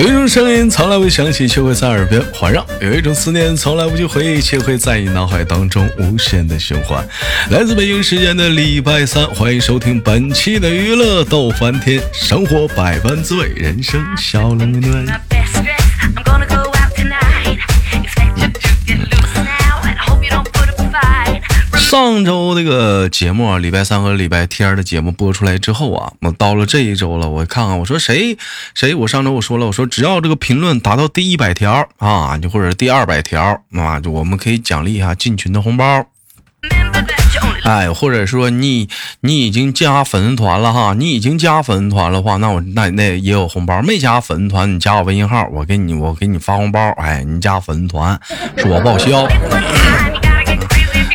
[0.00, 7.06] 有一种声音从来未响起，却会在耳边环绕；有一种思念从来不去回忆，却会在你脑海当中无限的循环。
[7.50, 15.20] 来自北京时间的礼拜三，欢迎收听本期的娱乐逗翻天，生活百般滋味，人生笑冷暖。
[21.90, 28.38] 上周这个节目啊，礼拜三和礼拜天的节目播出来之后啊，我到了这一周了，我看看，我说谁
[28.76, 36.06] 谁，我上周我说了，我说只要这个评论达到第一百条啊，就或者第二百条啊，就我们可以奖励一下进群的红包。
[37.64, 38.88] 哎，或者说你
[39.22, 43.82] 你已经加粉丝团了哈，你已经加粉丝团的话，那我那那也有红包。
[43.82, 46.90] 没加粉丝团，你加我微信号，我给你我给你发红包。
[46.90, 48.20] 哎，你加粉丝团
[48.56, 49.26] 是我报销。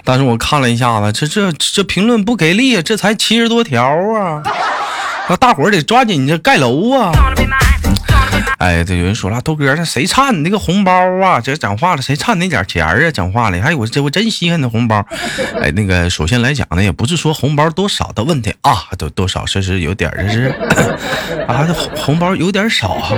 [0.06, 4.44] 但是我看了一下子，这这这评论不给力，这才七十多条啊！
[5.28, 7.12] 那大伙儿得抓紧这盖楼啊！
[8.60, 11.42] 哎，这有人说了，豆哥，那谁差你那个红包啊？
[11.42, 12.96] 这讲话了，谁差那点钱啊？
[13.12, 15.04] 讲话了，哎，我这我真稀罕那红包。
[15.60, 20.54] 哎，那个首先来讲呢，也不是说红包多少的问题啊，多多少确实有点这是
[21.48, 23.18] 啊，这红包有点少啊。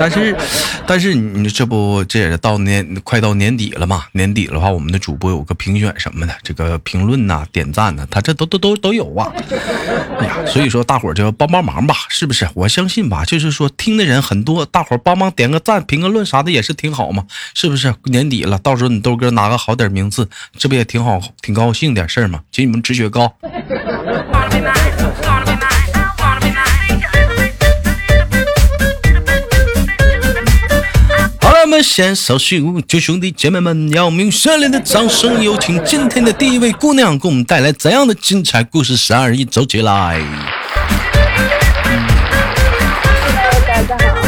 [0.00, 0.34] 但是，
[0.88, 4.06] 但是你这不这也是到年快到年底了嘛？
[4.12, 9.30] 年底的话，我们的主播有个评选什么的，这个评论呐、点赞呐，他这都都都都有啊。
[10.18, 12.48] 哎呀，所以说大伙儿就帮帮忙吧，是不是？
[12.54, 17.94] 我相信吧，就是说听的人很多，大伙儿帮忙点个赞、评个论啥的也是挺好嘛，是不是？
[18.04, 22.40] 年底了，到时候你豆哥拿个好点名次，这不也挺好、挺高兴点事儿吗？
[22.50, 23.34] 请你们止血膏。
[31.70, 38.96] 我们先稍息，就兄弟姐妹们，要用热烈的掌声，有请今天的第一位姑娘，给我们带来怎样的精彩故事？
[38.96, 40.20] 三二一，走起来！
[43.68, 44.20] 大家好。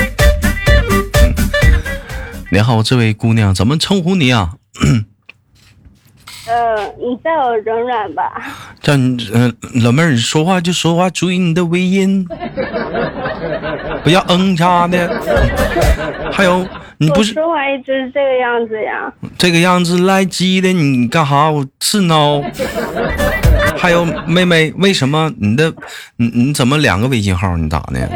[2.53, 4.53] 你好，这位姑娘，怎么称呼你啊？
[6.47, 8.23] 呃，你叫我软软吧。
[8.81, 9.53] 叫你，嗯、
[9.83, 12.25] 老妹儿，你说话就说话，注意你的尾音，
[14.05, 15.21] 不要嗯啥的。
[16.33, 16.65] 还有，
[17.03, 19.13] 你不是说话一直是这个样子呀。
[19.37, 21.51] 这个样子赖鸡的，你干哈？
[21.51, 22.41] 我是孬。
[23.77, 25.75] 还有妹妹，为什么你的
[26.17, 27.57] 你你怎么两个微信号？
[27.57, 28.09] 你咋的？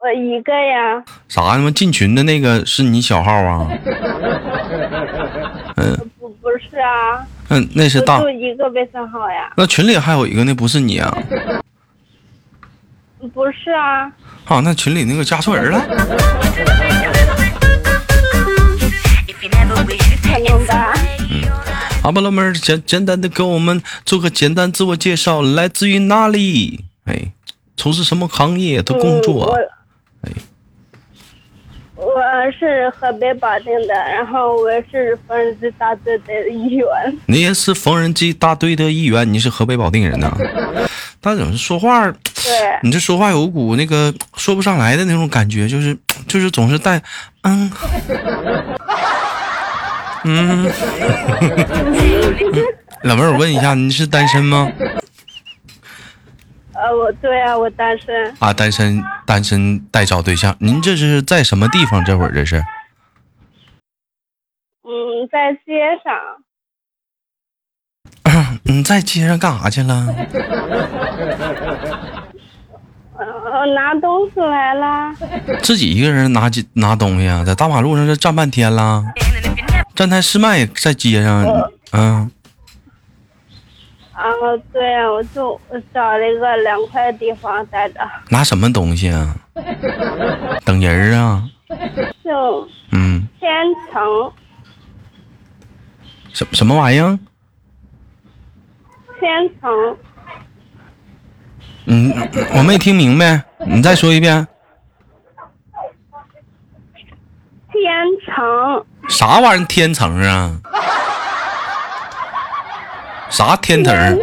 [0.00, 1.04] 我一个呀。
[1.28, 3.70] 啥他妈进群的那个是你小号啊？
[6.18, 8.28] 不不是啊，嗯，那是大就。
[8.30, 9.52] 一个微信号呀。
[9.56, 11.16] 那群里还有一个，那不是你啊？
[13.32, 14.10] 不是啊，
[14.48, 15.86] 啊，那群里那个加错人了。
[20.22, 20.94] 可能吧。
[22.02, 26.84] 好吧，老妹儿，简简单的给我们做个简单自我介绍，来自于哪里？
[27.04, 27.32] 哎，
[27.76, 29.54] 从事什么行业的工作？
[29.54, 29.62] 嗯
[30.22, 30.32] 哎
[31.94, 32.22] 我我
[32.52, 36.86] 是河北保定的，然后我是缝纫机大队的一员。
[37.26, 40.32] 你也是缝纫机大队的一员，你是河北保定人呐？
[41.20, 42.10] 但怎么说话？
[42.10, 45.96] 对，你这说话有股那个 说不上来的那种感觉，就是
[46.28, 47.02] 就是总是带
[47.42, 47.70] 嗯
[50.24, 50.70] 嗯。
[53.04, 54.70] 老妹儿，我问一下，你是单身吗？
[56.74, 58.34] 呃，我对啊，我单身。
[58.38, 60.54] 啊，单身，单身待找对象。
[60.60, 62.04] 您这是在什么地方？
[62.04, 62.56] 这会儿这是？
[64.82, 65.72] 嗯，在街
[66.04, 66.14] 上。
[68.68, 70.06] 你在街上干啥去了？
[73.16, 75.10] 呃，拿东西来了。
[75.62, 77.42] 自己一个人拿拿东西啊？
[77.44, 79.02] 在大马路上这站半天了，
[79.94, 81.42] 站台试卖在街上，
[81.92, 82.30] 嗯，
[84.12, 84.22] 啊，
[84.70, 89.34] 对啊，我就我找了一个凉快的地方待着，拿什么东西啊？
[90.66, 91.42] 等人啊？
[92.22, 93.48] 就嗯，千
[93.90, 94.30] 层，
[96.34, 97.18] 什什么玩意儿？
[99.20, 99.28] 千
[99.60, 99.96] 层，
[101.86, 102.12] 嗯，
[102.54, 104.46] 我没听明白，你再说一遍。
[107.72, 107.80] 千
[108.26, 109.66] 层，啥玩意儿？
[109.66, 110.58] 天层啊？
[113.30, 113.56] 啥？
[113.56, 114.18] 千层，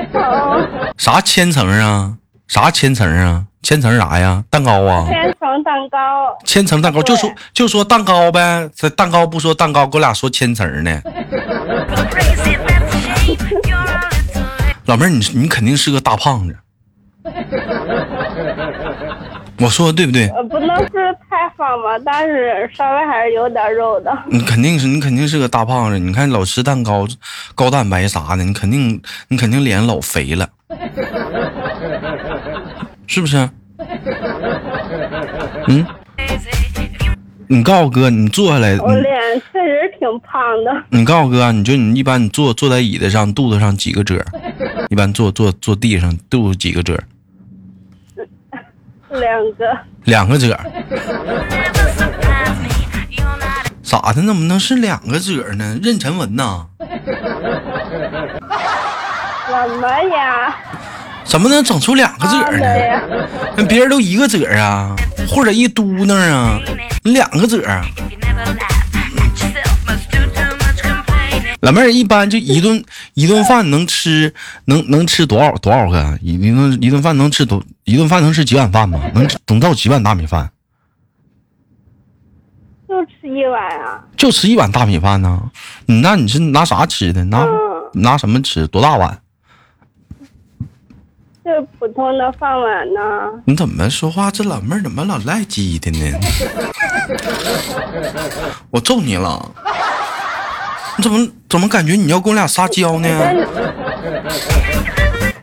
[0.97, 2.18] 啥千层啊？
[2.47, 3.45] 啥千层啊？
[3.62, 4.44] 千层啥呀？
[4.50, 5.07] 蛋糕啊？
[5.09, 11.01] 千层蛋糕，千层蛋糕就说就说蛋糕呗，这蛋糕不说蛋糕，给我俩说千层呢。
[14.85, 16.55] 老妹儿，你你肯定是个大胖子，
[19.59, 20.27] 我说的对不对？
[20.27, 20.91] 呃，不能是
[21.29, 24.15] 太胖吧，但是稍微还是有点肉的。
[24.27, 27.07] 你肯定是你肯定是个大胖子，你看老吃蛋糕、
[27.55, 30.47] 高蛋白啥的，你肯定你肯定脸老肥了，
[33.07, 33.49] 是不是？
[35.67, 35.85] 嗯，
[37.47, 39.13] 你告诉哥，你坐下来，我脸
[39.51, 40.71] 确实挺胖的。
[40.89, 44.23] 你告诉哥，你就你一般你坐坐在椅子上，肚子上几个褶？
[44.95, 46.97] 一般坐坐坐地上，都有几个褶？
[49.12, 49.77] 两个。
[50.06, 50.47] 两个褶。
[53.83, 54.15] 咋的？
[54.24, 55.77] 怎么能是两个褶呢？
[55.83, 56.65] 妊娠纹呐？
[56.80, 56.88] 怎
[59.81, 60.56] 么呀？
[61.25, 62.65] 怎么能整出两个褶呢？
[63.57, 64.95] 那别人都一个褶啊，
[65.27, 66.57] 或者一嘟囔啊，
[67.03, 67.62] 你两个褶。
[71.65, 72.85] 老妹儿一般就一顿
[73.15, 74.31] 一顿饭能吃
[74.65, 76.19] 能能吃多少多少个？
[76.21, 79.01] 一一顿一顿饭能吃多一顿饭能吃几碗饭吗？
[79.15, 80.51] 能能到几碗大米饭？
[82.88, 84.00] 就吃一碗啊？
[84.15, 85.50] 就吃一碗大米饭呢？
[85.88, 87.23] 你那你是拿啥吃的？
[87.25, 87.44] 拿
[87.94, 88.68] 拿什么吃？
[88.68, 89.19] 多大碗？
[91.44, 93.01] 就普通的饭碗呢？
[93.45, 94.29] 你怎么说话？
[94.29, 96.19] 这老妹儿怎么老赖叽的呢？
[98.69, 99.51] 我揍你了！
[100.97, 103.07] 你怎么怎么感觉你要跟我俩撒娇呢？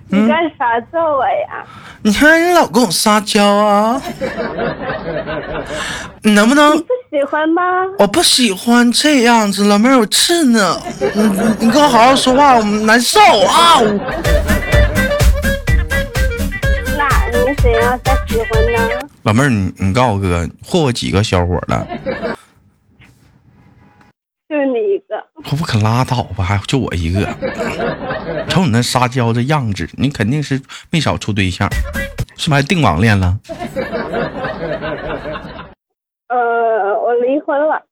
[0.09, 1.65] 你干啥揍我呀？
[2.03, 4.03] 你看你老跟我撒娇啊！
[6.23, 6.77] 你能不能？
[6.77, 7.63] 你不喜欢吗？
[7.99, 10.79] 我不喜欢这样子，老妹儿我刺呢。
[11.15, 11.23] 你
[11.61, 13.81] 你跟我好好说话，我难受啊！
[16.99, 18.79] 那你怎样才喜欢呢？
[19.23, 21.87] 老妹儿，你你告诉哥，霍霍几个小伙了？
[24.49, 25.32] 就你一个。
[25.51, 26.45] 我不可拉倒吧？
[26.45, 27.27] 还就我一个？
[28.49, 30.61] 瞅你那撒娇的样子，你肯定是
[30.91, 31.69] 没少处对象，
[32.37, 33.39] 是不是还订网恋了？
[36.29, 36.37] 呃，
[37.03, 37.83] 我离婚了。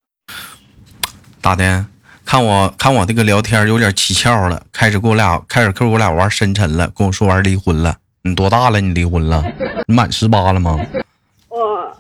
[1.43, 1.87] 咋的？
[2.25, 7.97] 看我看我这个聊天有点蹊跷了，开始跟我俩开始跟我俩玩深沉了，跟我说玩离婚了。
[8.23, 8.81] 你多大了？
[8.81, 9.45] 你离婚了？
[9.87, 10.79] 你满十八了吗？
[11.49, 11.93] 我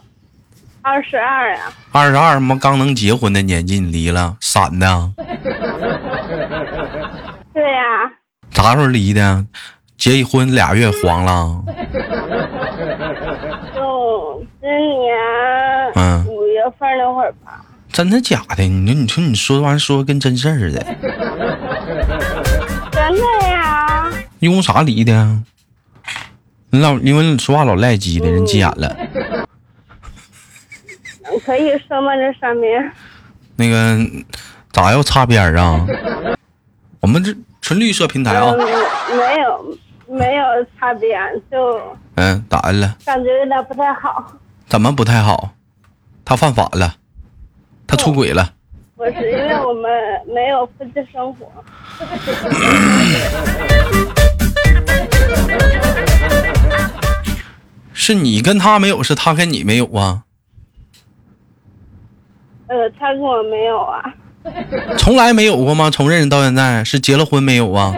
[0.82, 1.73] 二十二呀。
[1.91, 2.56] 二十二吗？
[2.61, 5.11] 刚能结婚的年纪你离了，闪的？
[7.52, 8.11] 对呀。
[8.50, 9.47] 啥时候离的？
[9.97, 11.62] 结婚俩月黄了？
[13.75, 15.14] 就今年
[15.94, 17.62] 嗯五月份那会儿吧。
[17.93, 18.62] 真的假的？
[18.64, 20.82] 你说你说你说完说跟真事儿似的。
[22.91, 24.11] 真的呀。
[24.38, 25.43] 因为啥离的？
[26.70, 28.97] 你老因为你说话老赖鸡的，人急眼了。
[31.44, 32.17] 可以说吗？
[32.17, 32.91] 这上面。
[33.56, 33.99] 那个
[34.73, 35.87] 咋要擦边儿啊？
[37.00, 38.55] 我们这纯绿色平台啊。
[38.55, 39.76] 没有
[40.06, 40.44] 没有
[40.79, 41.20] 擦边，
[41.50, 41.81] 就
[42.14, 42.97] 嗯咋的了？
[43.05, 44.32] 感觉有点不太好。
[44.67, 45.50] 怎么不太好？
[46.25, 46.94] 他犯法了，
[47.87, 48.52] 他出轨了。
[48.97, 49.91] 不是因为我们
[50.32, 51.50] 没有夫妻生活。
[57.93, 60.25] 是你跟他没有，是他跟你没有啊？
[62.69, 64.14] 呃，他跟我没有啊。
[64.99, 65.91] 从来没有过吗？
[65.91, 67.95] 从认识到现在，是结了婚没有啊？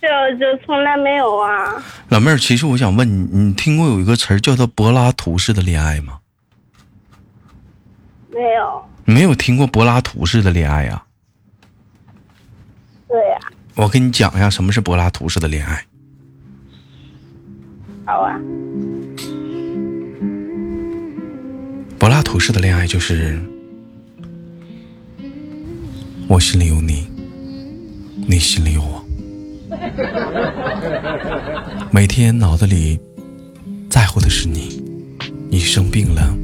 [0.00, 1.82] 就就从来没有啊。
[2.10, 6.18] 老妹儿，其实我想问你，你听过有一个词儿叫做柏拉图式的恋爱吗？
[8.30, 8.84] 没有。
[9.04, 11.02] 没有听过柏拉图式的恋爱呀？
[13.08, 13.38] 对呀。
[13.74, 15.84] 我跟你讲一下什么是柏拉图式的恋爱。
[18.04, 18.38] 好啊。
[21.98, 23.40] 柏拉图式的恋爱就是，
[26.28, 27.06] 我心里有你，
[28.26, 29.04] 你心里有我，
[31.92, 32.98] 每天脑子里
[33.88, 34.82] 在乎的是你，
[35.48, 36.36] 你生病了，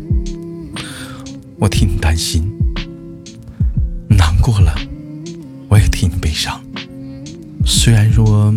[1.58, 2.42] 我替你担心；
[4.08, 4.72] 难过了，
[5.68, 6.60] 我也替你悲伤。
[7.66, 8.54] 虽然说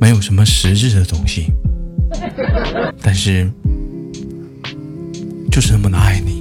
[0.00, 1.46] 没有什么实质的东西，
[3.00, 3.50] 但是。
[5.50, 6.39] 就是那么的爱你，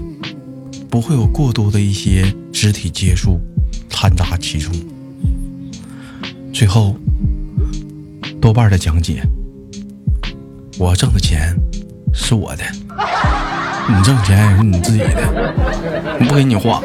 [0.89, 3.39] 不会有过多的一些肢体接触
[3.89, 4.73] 掺杂其中。
[6.51, 6.95] 最后，
[8.41, 9.21] 多半的讲解，
[10.77, 11.55] 我挣的钱
[12.13, 12.63] 是我的，
[13.87, 15.53] 你挣钱也是你自己的，
[16.19, 16.81] 不给你花。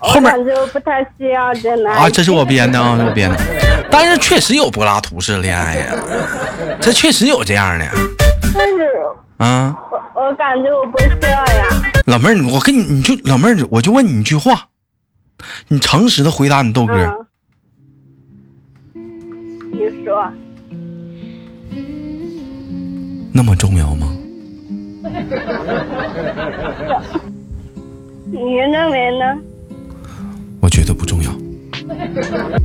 [0.00, 3.67] 后面就不太需要真的啊，这是我编的啊，是我编的。
[3.90, 5.94] 但是确实有柏拉图式恋爱呀，
[6.80, 7.86] 这确实有这样的。
[8.54, 8.88] 但是
[9.38, 11.66] 啊，我我感觉我不需要呀。
[12.06, 14.68] 老妹儿，我跟你，你就老妹儿，我就问你一句话，
[15.68, 17.26] 你诚实的回答你豆哥。
[18.94, 20.32] 你说。
[23.32, 24.12] 那么重要吗？
[28.30, 29.38] 你认为呢？
[30.60, 31.07] 我觉得不。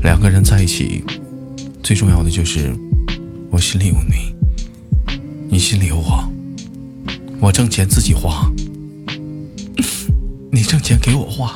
[0.02, 1.04] 两个人在一起，
[1.82, 2.76] 最重要的就是
[3.50, 4.36] 我心里有你，
[5.50, 6.24] 你心里有我。
[7.40, 8.50] 我挣钱自己花，
[10.52, 11.54] 你挣钱给我花。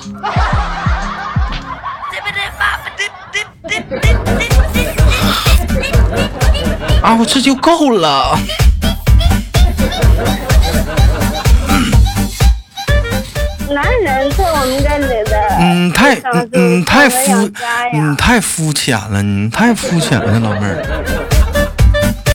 [7.01, 8.37] 啊，我这就够了。
[13.69, 15.16] 男人在我们这里
[16.07, 20.83] 太至少嗯嗯太肤家呀嗯太肤浅了，你太肤浅了，老妹儿。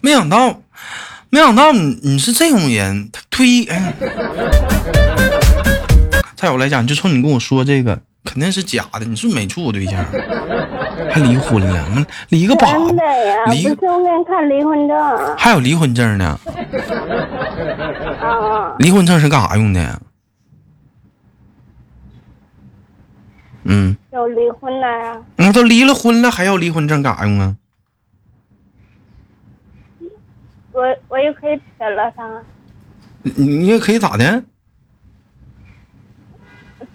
[0.02, 0.60] 没想到，
[1.30, 3.94] 没想到你你是这种人，推哎。
[6.36, 9.04] 在我来讲，就冲你跟我说这个，肯定是假的。
[9.04, 10.04] 你是没处过对象，
[11.10, 12.04] 还离婚了？
[12.30, 13.64] 离个粑真的呀，离
[14.24, 16.38] 看离婚证还有离婚证呢？
[18.20, 20.00] 啊，离婚证是干啥用的？
[23.64, 27.56] 嗯，有离婚了呀，那都离了婚了，还要离婚证干啥用啊？
[30.72, 32.42] 我我也可以撇了他，
[33.22, 34.42] 你你也可以咋的？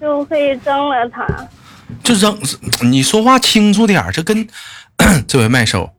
[0.02, 1.26] 就可以扔了他。
[2.04, 2.38] 就扔，
[2.82, 4.48] 你说话清楚点儿这跟
[5.28, 5.94] 这位麦手，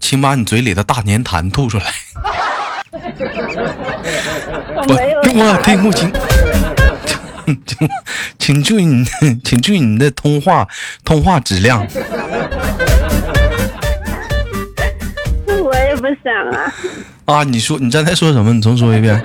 [0.00, 1.84] 请把你嘴里的大粘痰吐出来。
[4.86, 4.94] 我
[5.34, 6.10] 我听不清。
[7.66, 7.88] 请
[8.38, 9.04] 请注意你，
[9.44, 10.66] 请注意你的通话
[11.04, 11.86] 通话质量。
[15.62, 16.72] 我也不想啊，
[17.26, 17.44] 啊！
[17.44, 18.52] 你说你刚才说什么？
[18.52, 19.22] 你重说一遍。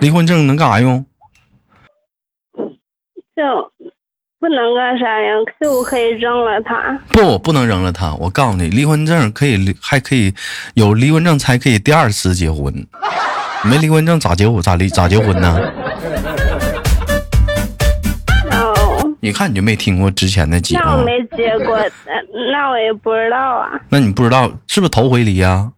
[0.00, 1.04] 离婚证能干啥用？
[3.34, 3.42] 就
[4.38, 6.98] 不能干啥呀，就可以扔了他。
[7.08, 8.14] 不，不能扔了它。
[8.14, 10.34] 我告诉你，离婚证可以，还可以
[10.74, 12.86] 有离婚证才可以第二次结婚。
[13.64, 14.60] 没离婚证咋结婚？
[14.60, 14.88] 咋离？
[14.88, 15.58] 咋结婚呢？
[19.22, 21.92] 哦，你看你就没听过之前的节目，那我没结过的，
[22.52, 23.70] 那我也不知道啊。
[23.88, 25.70] 那你不知道是不是头回离呀、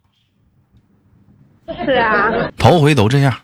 [1.85, 3.35] 是啊，头回都这样，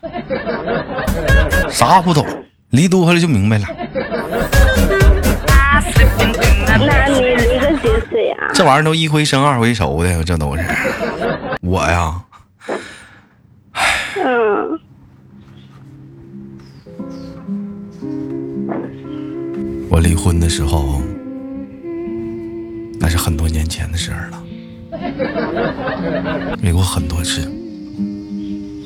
[1.69, 2.25] 啥不懂，
[2.71, 3.65] 离多了就明白了。
[6.83, 8.35] 那你离个几次呀？
[8.55, 10.63] 这玩意儿都一回生二回熟的，这都是。
[11.61, 12.19] 我呀，
[14.15, 14.79] 嗯，
[19.91, 21.01] 我离婚的时候，
[22.97, 24.41] 那是很多年前的事儿了，
[26.61, 27.45] 离过很多次，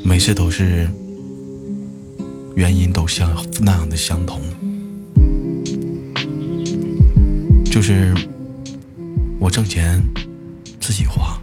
[0.04, 0.90] 每次都是
[2.56, 3.30] 原因都相
[3.62, 4.42] 那样的相同，
[7.66, 8.12] 就是
[9.40, 10.02] 我挣钱
[10.80, 11.40] 自己花，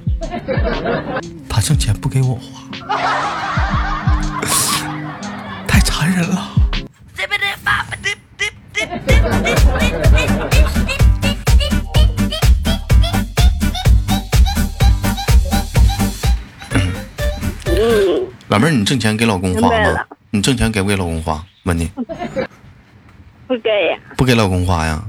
[1.49, 2.69] 他挣钱不给我花，
[5.69, 6.52] 太残忍了。
[18.53, 20.05] 老妹儿，你挣钱给老公花吗？
[20.31, 21.43] 你挣钱给不给老公花？
[21.63, 21.91] 问你，
[23.49, 23.99] 不给呀。
[24.15, 25.03] 不给老公花呀？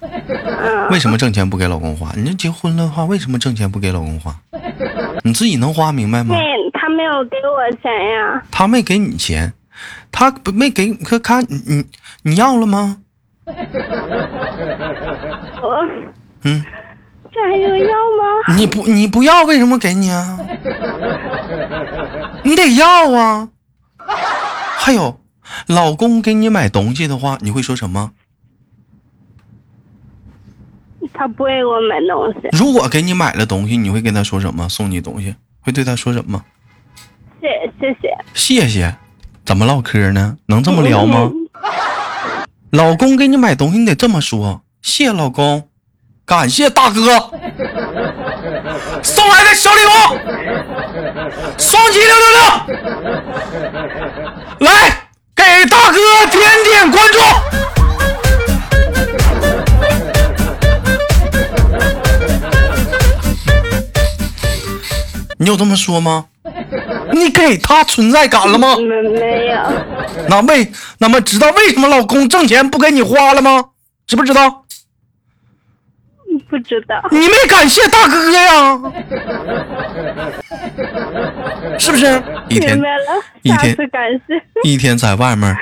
[0.00, 2.10] 嗯，为什么挣钱不给老公花？
[2.16, 4.34] 你这结婚了的话，为什么挣钱不给老公花？
[5.22, 6.34] 你自己能花明白吗？
[6.36, 6.42] 那
[6.80, 8.42] 他没有给我钱呀。
[8.50, 9.52] 他没给你钱，
[10.10, 11.84] 他不没给可看你你
[12.22, 12.96] 你要了吗？
[15.62, 15.86] 我
[16.42, 16.64] 嗯，
[17.40, 18.56] 这还有要吗？
[18.56, 20.38] 你不你不要，为什么给你啊？
[22.42, 23.48] 你得要啊！
[24.78, 25.20] 还有，
[25.66, 28.12] 老公给你买东西的话，你会说什么？
[31.12, 32.48] 他不会给我买东西。
[32.56, 34.68] 如果给你买了东西，你会跟他说什么？
[34.68, 36.44] 送你东西，会对他说什么？
[37.40, 37.48] 谢
[37.80, 38.16] 谢谢。
[38.34, 38.96] 谢谢。
[39.44, 40.36] 怎么唠嗑呢？
[40.46, 41.30] 能这么聊吗？
[42.70, 45.67] 老公给你买东西，你得这么说：谢老公，
[46.28, 47.30] 感谢大哥
[49.02, 49.88] 送来的小礼物，
[51.56, 52.42] 双击六六六，
[54.58, 55.96] 来给大哥
[56.30, 57.18] 点点关注。
[65.38, 66.26] 你有这么说吗？
[67.12, 68.76] 你给他存在感了吗？
[68.76, 69.56] 没没有，
[70.28, 73.64] 那为那么知道为什么老公挣钱不给你花了吗？
[74.06, 74.57] 知不知道？
[76.48, 77.02] 不知道。
[77.10, 78.78] 你没感谢大哥呀？
[81.78, 82.06] 是不是？
[82.48, 84.42] 一天明白了，一天感谢。
[84.64, 85.56] 一天在外面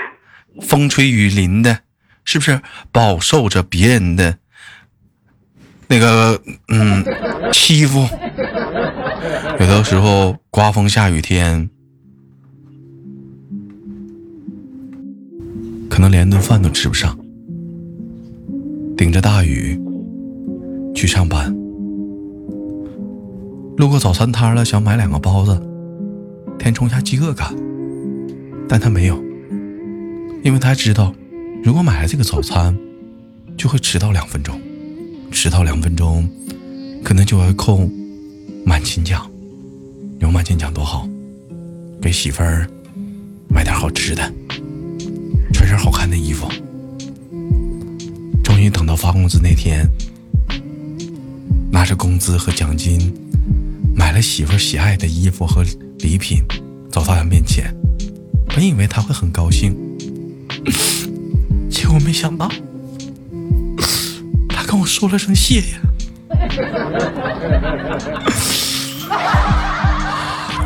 [0.63, 1.81] 风吹雨淋的，
[2.25, 2.61] 是不是
[2.93, 4.39] 饱受着别人的
[5.89, 7.05] 那个嗯
[7.53, 8.09] 欺负？
[9.59, 11.69] 有的时候刮风下雨天，
[15.91, 17.19] 可能连顿饭都吃不上，
[18.97, 19.81] 顶着大雨
[20.97, 21.55] 去上班，
[23.77, 25.61] 路过早餐摊了，想买两个包子，
[26.59, 27.55] 填充下饥饿感，
[28.67, 29.23] 但他没有，
[30.43, 31.15] 因为他知道，
[31.63, 32.75] 如果买了这个早餐，
[33.59, 34.59] 就会迟到两分钟，
[35.31, 36.27] 迟到两分钟，
[37.05, 37.87] 可能就会扣
[38.65, 39.31] 满勤奖，
[40.21, 41.07] 有满勤奖多好，
[42.01, 42.67] 给媳妇儿
[43.51, 44.33] 买点好吃的，
[45.53, 46.49] 穿身好看的衣服。
[48.43, 49.87] 终于等到发工资那天，
[51.77, 53.13] 拿着工资和奖金，
[53.95, 55.63] 买了媳妇儿喜爱的衣服和
[55.99, 56.43] 礼品，
[56.91, 57.71] 走到他面前。
[58.49, 59.77] 本以为他会很高兴，
[61.71, 62.51] 结果没想到，
[64.49, 65.77] 他跟我说了声谢谢。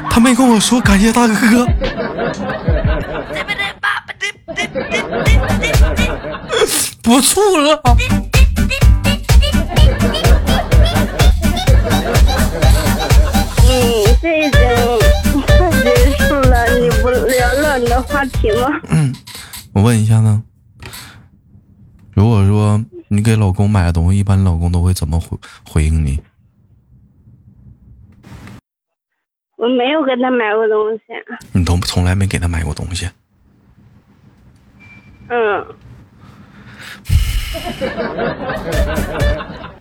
[0.08, 1.66] 他没跟我说感谢大哥。
[7.02, 7.82] 不错了。
[18.20, 18.78] 话题吗？
[18.90, 19.14] 嗯，
[19.72, 20.42] 我问一下呢，
[22.12, 26.20] 如果说你给老公买的东西，一般老公都会怎么回回应你？
[29.56, 31.02] 我没有给他买过东西。
[31.52, 33.08] 你都从来没给他买过东西。
[35.30, 35.66] 嗯，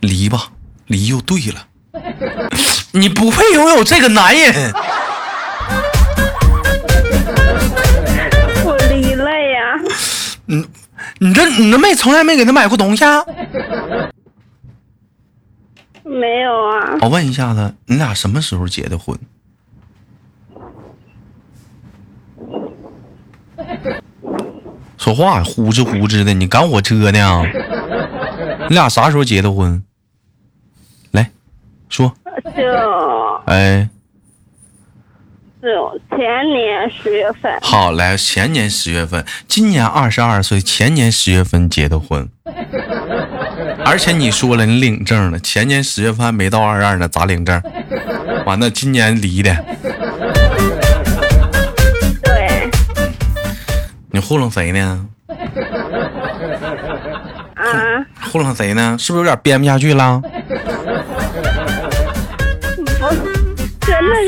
[0.00, 0.50] 离吧，
[0.86, 1.66] 离就对了。
[2.92, 4.72] 你不配拥有这个男人。
[11.22, 13.22] 你这你这妹从来没给他买过东西啊？
[16.02, 16.96] 没有啊。
[17.02, 19.18] 我问一下子，你俩什么时候结的婚？
[24.96, 27.42] 说话呼哧呼哧的，你赶我车呢？
[28.70, 29.84] 你俩啥时候结的婚？
[31.10, 31.30] 来，
[31.90, 32.14] 说。
[32.56, 32.62] 就
[33.44, 33.90] 哎，
[35.62, 36.18] 就前
[36.48, 37.52] 年十月份。
[37.60, 42.26] 好，来，前年十月份，今年二十二岁，前年十月份结的婚。
[43.84, 47.62] 而且你说了，你领证了，前年十月份还没到二十二呢，咋领证？
[48.46, 49.54] 完了，今年离的。
[52.22, 52.70] 对。
[54.10, 55.06] 你糊弄谁呢？
[57.54, 58.06] 啊？
[58.32, 58.96] 糊弄谁呢？
[58.98, 60.22] 是不是有点编不下去了？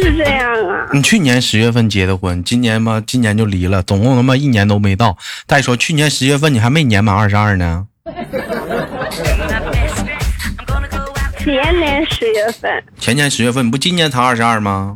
[0.02, 0.88] 是这样啊。
[0.92, 5.16] 你去年十月份结的婚，今年嘛，今年就离了，总共他妈一年都没到。
[5.46, 7.86] 再说去年十月份你还没年满二十二呢。
[11.38, 12.84] 前年十月份。
[12.98, 14.94] 前年十月份，你不今年才二十二吗？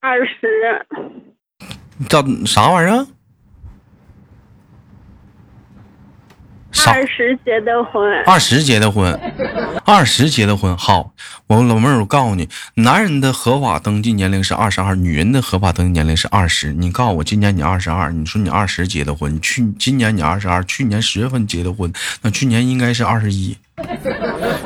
[0.00, 0.86] 二十。
[2.08, 3.06] 叫啥玩意儿？
[6.86, 8.22] 二十结的婚。
[8.24, 9.18] 二十结的婚，
[9.84, 10.76] 二十结的婚。
[10.76, 11.12] 好，
[11.46, 16.72] 我老妹儿，我告诉你，男人的合法登记年龄是二十二，女人的合法登记年龄是二十。
[16.72, 21.92] 你告诉我，今年你二十二，你说你二十结的婚，去今年你二十二，去年十月份结的婚，
[22.22, 23.56] 那去年应该是二十一。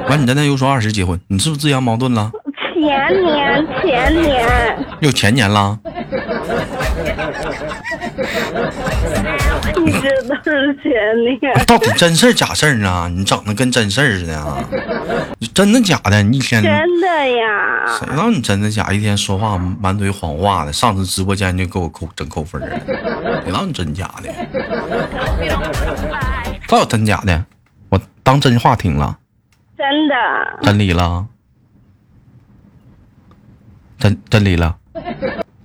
[0.09, 2.31] 完，你在那又说二十结婚，你是不是自相矛盾了？
[2.75, 4.87] 前年，前年。
[5.01, 5.79] 又前年了。
[9.87, 10.91] 你这都是前
[11.25, 11.65] 年。
[11.65, 13.09] 到底真事儿假事儿呢？
[13.15, 14.59] 你整的跟真事儿似的啊！
[15.55, 16.21] 真的假的？
[16.25, 17.87] 你一天真的呀？
[17.99, 18.93] 谁让你真的假？
[18.93, 22.69] 一天说话满嘴谎话的，上次直播间就给我扣整扣分儿，
[23.45, 24.29] 谁让你真假的？
[26.67, 27.45] 到底真假的？
[27.89, 29.17] 我当真话听了。
[29.79, 30.15] 真的。
[30.63, 31.27] 真离了。
[33.99, 34.77] 真真离了。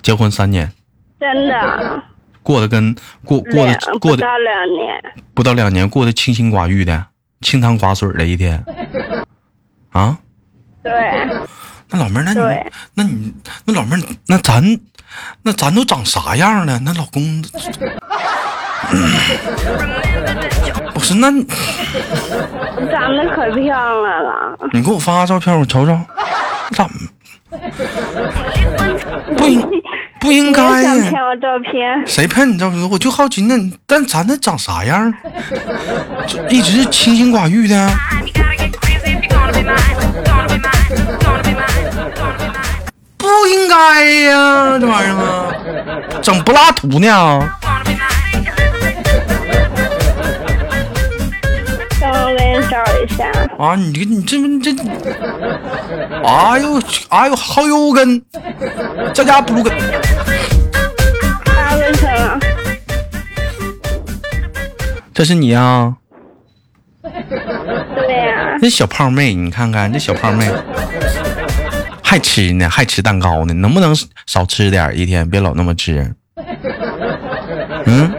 [0.04, 0.72] 结婚三年。
[1.20, 2.04] 真的。
[2.44, 7.06] 过得跟过过的过的不到两年，不到两年过得清心寡欲的，
[7.42, 8.64] 清汤寡水的一天，
[9.92, 10.18] 啊？
[10.84, 10.92] 对。
[11.94, 12.40] 那老妹儿，那你
[12.94, 13.34] 那你
[13.66, 14.80] 那老妹儿，那咱
[15.44, 16.80] 那咱都长啥样了？
[16.80, 17.42] 那老公，
[20.94, 21.30] 不是那，
[22.90, 24.58] 长得可漂亮了。
[24.72, 26.00] 你给我发个照片，我瞅瞅。
[26.72, 26.90] 咋？
[29.36, 29.60] 不应
[30.22, 30.94] 不应该呀！
[31.10, 32.06] 骗我照片？
[32.06, 32.88] 谁拍你照片？
[32.92, 33.56] 我就好奇，那
[33.88, 35.12] 但咱那长啥样？
[36.28, 37.90] 就一直清心寡欲的。
[43.18, 45.52] 不应该呀，这玩意儿啊，
[46.22, 47.50] 整柏拉图呢？
[52.72, 53.30] 我给你找一下。
[53.58, 54.84] 啊，你这你这这，
[56.24, 58.24] 哎呦哎呦，好有根，
[59.14, 59.78] 这家不如根。
[61.46, 62.40] 发过去了。
[65.14, 65.98] 这是你啊？
[68.62, 70.50] 这小胖妹，你看看这小胖妹，
[72.04, 73.94] 还吃呢，还吃蛋糕呢，能不能
[74.26, 74.98] 少吃点？
[74.98, 76.14] 一天别老那么吃。
[77.86, 78.14] 嗯，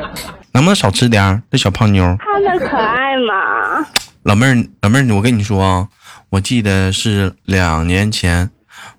[0.52, 1.42] 能不能少吃点？
[1.50, 3.86] 这小胖妞，胖的可爱嘛。
[4.24, 5.88] 老妹儿，老妹儿，我跟你说啊，
[6.30, 8.50] 我记得是两年前，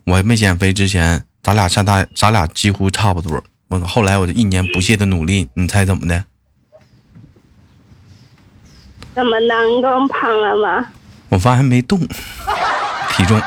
[0.04, 3.42] 我还没减肥之前，咱俩上大，咱俩几乎差不多。
[3.70, 6.26] 我后来我就一年不懈的努力，你猜怎么的？
[9.16, 10.88] 怎么能更胖了吗？
[11.30, 12.00] 我发现没动，
[13.12, 13.42] 体重。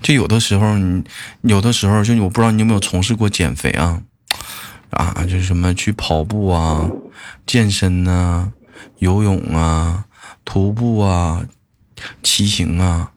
[0.00, 1.02] 就有的时候，你
[1.42, 4.00] 有的时候就我不知道你有没有从事过减肥啊？
[4.90, 6.88] 啊，就是什么去跑步啊、
[7.44, 8.50] 健身呐、
[8.98, 10.04] 游泳啊、
[10.44, 11.42] 徒步啊、
[12.22, 13.10] 骑行啊，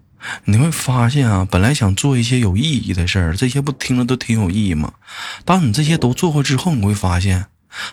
[0.45, 4.93] 你会发现啊，本来想做一些有意义的事儿，这些不听着都挺有意义吗？
[5.45, 7.45] 当你这些都做过之后，你会发现，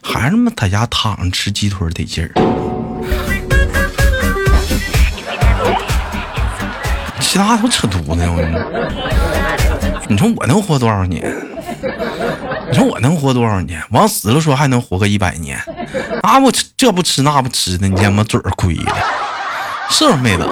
[0.02, 2.32] 还是他妈在家躺着吃鸡腿得劲儿。
[7.20, 8.26] 其他都扯犊子呢！
[10.08, 11.30] 你说我能活多少年？
[12.70, 13.82] 你说我能活多少年？
[13.90, 15.58] 往死了说还能活个一百年？
[16.22, 18.96] 啊，我这不吃那不吃的，你他妈嘴儿亏了，
[19.90, 20.46] 是不是妹子？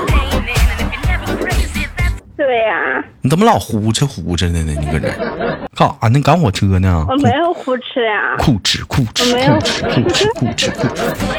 [2.37, 4.73] 对呀、你怎么老呼哧呼哧的呢？
[4.79, 5.09] 你搁这
[5.75, 6.21] 干啥呢？
[6.21, 7.17] 赶火车呢我？
[7.17, 11.37] 没有胡哧呀、酷哧酷吃我没有酷吃酷吃酷吃酷吃。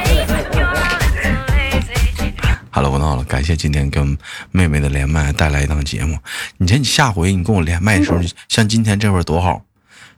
[2.70, 4.18] 好了，我闹了，感谢今天跟
[4.52, 6.18] 妹妹的连麦带来一档节目。
[6.58, 9.62] 你这你下回你跟我连麦的时候，像今天这会儿多好。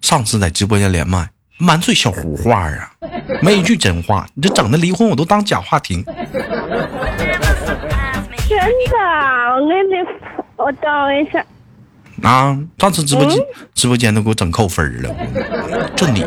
[0.01, 2.91] 上次在直播间连麦，满嘴小胡话啊，
[3.41, 4.25] 没一句真话。
[4.33, 6.03] 你这整的离婚我都当假话听。
[6.03, 6.13] 真
[8.89, 8.97] 的，
[9.53, 9.95] 我给你，
[10.57, 11.45] 我等一下。
[12.21, 12.57] 啊！
[12.77, 13.39] 上次直播间、
[13.73, 15.15] 直播间都给我整扣分了，
[15.95, 16.19] 就你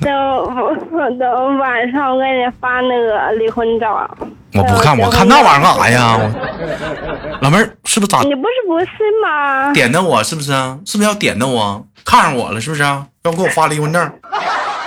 [0.00, 4.08] 等我等晚上我给你发那个离婚照。
[4.54, 6.16] 我不看，我看那玩意儿干啥呀？
[6.16, 8.88] 我老妹儿是不是咋你不是不信
[9.22, 9.72] 吗？
[9.72, 10.22] 点的我？
[10.22, 10.78] 是不是啊？
[10.86, 11.84] 是不是要点的我？
[12.04, 13.04] 看上我了是不是啊？
[13.24, 14.02] 要给我发离婚证？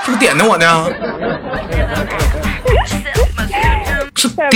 [0.05, 0.87] 是不是点的我呢？
[4.15, 4.49] 是点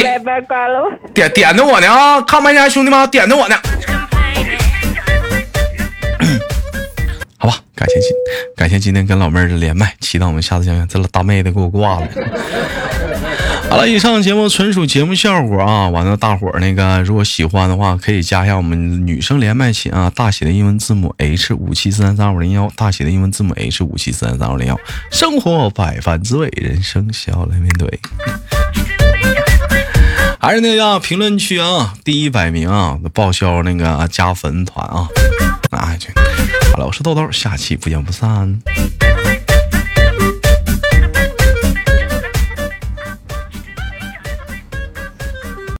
[1.13, 2.21] 点点的我呢啊！
[2.21, 3.55] 看没家兄弟们点的我呢。
[7.37, 8.11] 好吧，感谢今
[8.55, 10.87] 感谢今天跟老妹儿的连麦，祈祷我们下次见面。
[10.87, 12.07] 这老大妹子给我挂了。
[13.71, 15.87] 好了，以上节目纯属节目效果啊！
[15.87, 24.77] 完了，大伙儿那个如果喜欢的话，可以加一下我们女生连麦群啊，大写的英文字母 H 五七四三三五零幺，大写的英文字母 H 五七四三三五零幺。
[25.09, 27.89] 生活百般滋味，人生笑来面对。
[30.37, 35.07] 还是那样，评论区啊，第一百名啊，报销那个加粉团啊，
[35.69, 36.11] 啊去。
[36.73, 38.61] 好了，我是豆豆，下期不见不散。